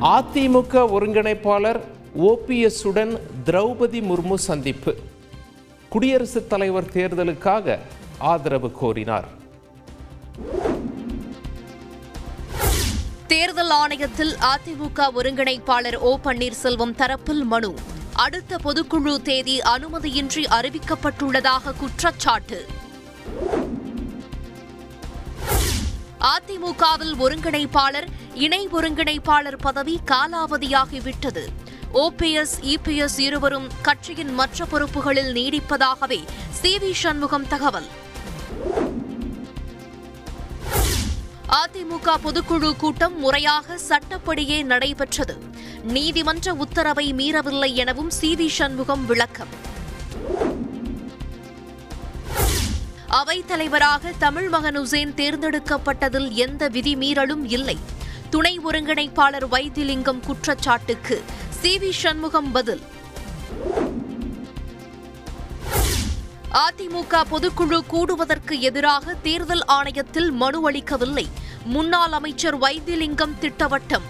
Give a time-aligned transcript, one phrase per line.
[0.00, 1.80] அதிமுக ஒருங்கிணைப்பாளர்
[2.18, 4.96] ஓபிஎஸ்ஸுடன் திரௌபதி முர்மு சந்திப்பு.
[5.88, 7.78] குடியரசுத் தலைவர் தேர்தலுக்காக
[8.18, 9.24] ஆதரவு கோரினார்.
[13.26, 17.74] தேர்தல் ஆணையத்தில் அதிமுக ஒருங்கிணைப்பாளர் ஓ பன்னீர்செல்வம் தரப்பில் மனு.
[18.14, 22.66] அடுத்த பொதுக்குழு தேதி அனுமதியின்றி அறிவிக்கப்பட்டுள்ளதாக குற்றச்சாட்டு.
[26.20, 31.46] அதிமுகவில் ஒருங்கிணைப்பாளர் இணை ஒருங்கிணைப்பாளர் பதவி காலாவதியாகிவிட்டது.
[31.94, 37.86] ஓபிஎஸ் இபிஎஸ் இருவரும் கட்சியின் மற்ற பொறுப்புகளில் நீடிப்பதாகவே சி வி சண்முகம் தகவல்.
[41.48, 45.42] அதிமுக பொதுக்குழு கூட்டம் முறையாக சட்டப்படியே நடைபெற்றது.
[45.82, 49.66] நீதிமன்ற உத்தரவை மீறவில்லை எனவும் சி வி சண்முகம் விளக்கம்.
[53.10, 57.78] அவைத்தலைவராக தமிழ் மகன் உசேன் தேர்ந்தெடுக்கப்பட்டதில் எந்த விதிமீறலும் இல்லை.
[58.30, 61.78] துணை ஒருங்கிணைப்பாளர் வைத்திலிங்கம் குற்றச்சாட்டுக்கு சி.
[61.78, 61.90] வி.
[61.90, 62.82] சண்முகம் பதில்.
[66.52, 71.28] அதிமுக பொதுக்குழு கூடுவதற்கு எதிராக தேர்தல் ஆணையத்தில் மனு அளிக்கவில்லை.
[71.64, 74.02] முன்னாள் அமைச்சர் வைத்திலிங்கம் திட்டவட்டம்.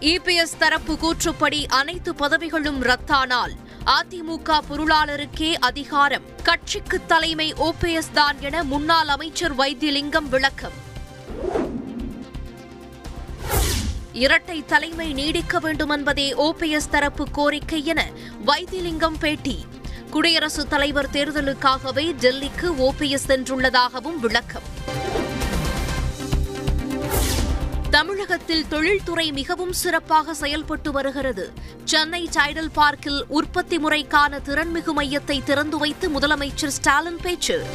[0.00, 6.22] இபிஎஸ் தரப்பு கூற்றுப்படி அனைத்து பதவிகளும் ரத்தானால் அதிமுக பொருளாளருக்கே அதிகாரம்.
[6.42, 10.72] கட்சிக்கு தலைமை ஓபிஎஸ் தான் என முன்னாள் அமைச்சர் வைத்தியலிங்கம் விளக்கம்.
[14.12, 18.08] இரட்டை தலைமை நீடிக்க வேண்டும் என்பதே ஓபிஎஸ் தரப்பு கோரிக்கை என
[18.46, 19.64] வைத்தியலிங்கம் பேட்டி.
[20.10, 24.78] குடியரசுத் தலைவர் தேர்தலுக்காகவே டெல்லிக்கு ஓபிஎஸ் சென்றுள்ளதாகவும் விளக்கம்.
[27.90, 31.52] தமிழகத்தில் தொழில்துறை மிகவும் சிறப்பாக செயல்பட்டு வருகிறது.
[31.84, 37.66] சென்னை டைடல் பார்க்கில் உற்பத்தி முறைக்கான திறன்மிகு மையத்தை திறந்து வைத்து முதலமைச்சர் ஸ்டாலின் பேச்சு.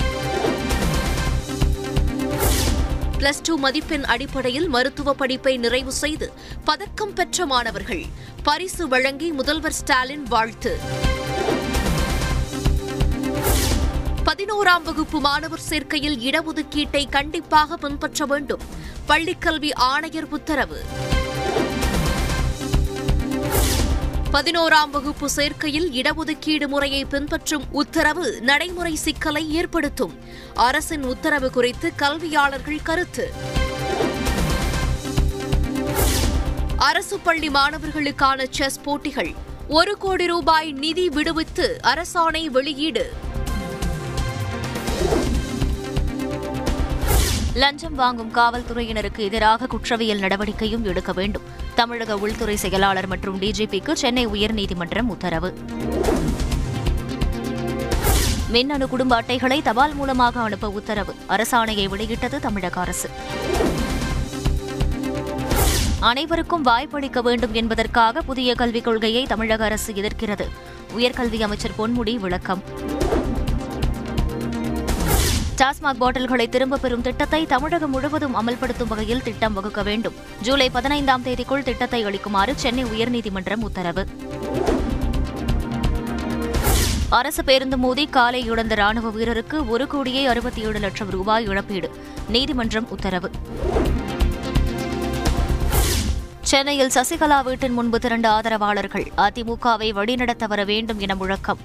[3.17, 6.31] பிளஸ் டூ மதிப்பெண் அடிப்படையில் மருத்துவ படிப்பை நிறைவு செய்து
[6.63, 8.05] பதக்கம் பெற்ற மாணவர்கள்.
[8.43, 11.03] பரிசு வழங்கி முதல்வர் ஸ்டாலின் வாழ்த்து.
[14.35, 18.59] பதினோராம் வகுப்பு மாணவர் சேர்க்கையில் இடஒதுக்கீட்டை கண்டிப்பாக பின்பற்ற வேண்டும்.
[19.07, 20.83] பள்ளிக்கல்வி ஆணையர் உத்தரவு.
[24.31, 30.19] பதினோராம் வகுப்பு சேர்க்கையில் இடஒதுக்கீடு முறையை பின்பற்றும் உத்தரவு நடைமுறை சிக்கலை ஏற்படுத்தும்.
[30.53, 33.33] அரசின் உத்தரவு குறித்து கல்வியாளர்கள் கருத்து.
[36.77, 39.33] அரசு பள்ளி மாணவர்களுக்கான செஸ் போட்டிகள்.
[39.67, 43.24] ஒரு கோடி ரூபாய் நிதி விடுவித்து அரசாணை வெளியீடு.
[47.55, 51.41] லஞ்சம் வாங்கும் காவல்துறையினருக்கு எதிராக குற்றவியல் நடவடிக்கையும் எடுக்க வேண்டும்.
[51.75, 55.53] தமிழக உள்துறை செயலாளர் மற்றும் டிஜிபிக்கு சென்னை உயர்நீதிமன்றம் உத்தரவு.
[58.49, 61.15] மின்னணு குடும்ப அட்டைகளை தபால் மூலமாக அனுப்ப உத்தரவு.
[61.29, 63.09] அரசாணையை வெளியிட்டது தமிழக அரசு.
[65.99, 70.47] அனைவருக்கும் வாய்ப்பளிக்க வேண்டும் என்பதற்காக புதிய கல்விக் கொள்கையை தமிழக அரசு எதிர்க்கிறது.
[70.97, 72.63] உயர்கல்வி அமைச்சர் பொன்முடி விளக்கம்.
[75.57, 80.13] டாஸ்மாக் பாட்டில்களை திரும்பப் பெறும் திட்டத்தை தமிழகம் முழுவதும் அமல்படுத்தும் வகையில் திட்டம் வகுக்க வேண்டும்.
[80.41, 84.07] ஜூலை பதினைந்தாம் தேதிக்குள் திட்டத்தை அளிக்குமாறு சென்னை உயர்நீதிமன்றம் உத்தரவு.
[87.09, 91.89] அரசு பேருந்து மோதி காலை இழந்த ராணுவ வீரருக்கு ஒரு கோடியே அறுபத்தி ஏழு லட்சம் ரூபாய் இழப்பீடு.
[92.27, 93.31] நீதிமன்றம் உத்தரவு.
[96.41, 101.57] சென்னையில் சசிகலா வீட்டின் முன்பு திரண்ட ஆதரவாளர்கள் அதிமுகவை வழிநடத்த வர வேண்டும் என முழக்கம்.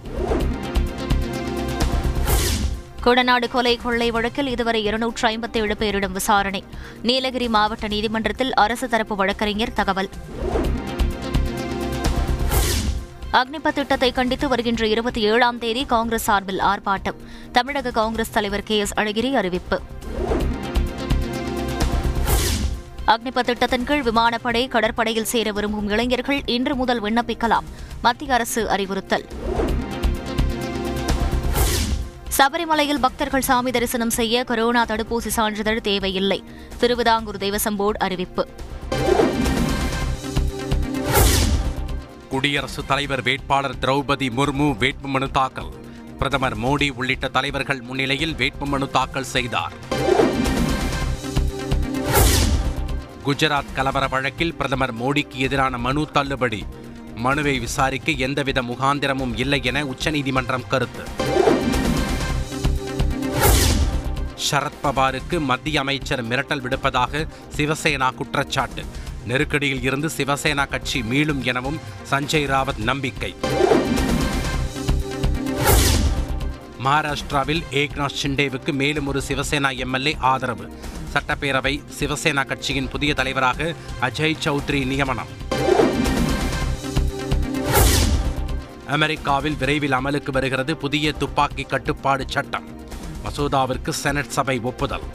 [3.04, 6.64] கொடநாடு கொலை கொள்ளை வழக்கில் இதுவரை இருநூற்று ஐம்பத்தி ஏழு பேரிடம் விசாரணை.
[7.02, 10.08] நீலகிரி மாவட்ட நீதிமன்றத்தில் அரசு தரப்பு வழக்கறிஞர் தகவல்.
[13.32, 17.16] அக்னிபத் திட்டத்தை கண்டித்து வருகின்ற இருபத்தி ஏழாம் தேதி காங்கிரஸ் சார்பில் ஆர்ப்பாட்டம்.
[17.52, 19.80] தமிழக காங்கிரஸ் தலைவர் கே எஸ் அழகிரி அறிவிப்பு.
[23.06, 27.64] அக்னிபத் திட்டத்தின் கீழ் விமானப்படை கடற்படையில் சேர விரும்பும் இளைஞர்கள் இன்று முதல் விண்ணப்பிக்கலாம்.
[28.02, 29.24] மத்திய அரசு அறிவுறுத்தல்.
[32.40, 36.44] சபரிமலையில் பக்தர்கள் சாமி தரிசனம் செய்ய கொரோனா தடுப்பூசி சான்றிதழ் தேவையில்லை.
[36.78, 38.48] திருவிதாங்கூர் தேவசம் போர்டு அறிவிப்பு.
[42.28, 45.72] குடியரசுத் தலைவர் வேட்பாளர் திரௌபதி முர்மு வேட்புமனு தாக்கல்.
[46.18, 49.72] பிரதமர் மோடி உள்ளிட்ட தலைவர்கள் முன்னிலையில் வேட்புமனு தாக்கல் செய்தார்.
[53.26, 56.64] குஜராத் கலவர வழக்கில் பிரதமர் மோடிக்கு எதிரான மனு தள்ளுபடி.
[57.14, 61.28] மனுவை விசாரிக்க எந்தவித முகாந்திரமும் இல்லை என உச்சநீதிமன்றம் கருத்து.
[64.50, 68.84] சரத்பவாருக்கு மத்திய அமைச்சர் மிரட்டல் விடுப்பதாக சிவசேனா குற்றச்சாட்டு.
[69.28, 73.34] நெருக்கடியில் இருந்து சிவசேனா கட்சி மீளும் எனவும் சஞ்சய் ராவத் நம்பிக்கை.
[76.84, 80.78] மகாராஷ்டிராவில் ஏக்நாத் ஷிண்டேவுக்கு மேலும் ஒரு சிவசேனா எம்எல்ஏ ஆதரவு.
[81.14, 85.48] சட்டப்பேரவை சிவசேனா கட்சியின் புதிய தலைவராக அஜய் சௌத்ரி நியமனம்.
[88.86, 92.79] அமெரிக்காவில் விரைவில் அமலுக்கு வருகிறது புதிய துப்பாக்கி கட்டுப்பாடு சட்டம்.
[93.24, 95.06] மசோதாவிற்கு செனட் சபை ஒப்புதல்.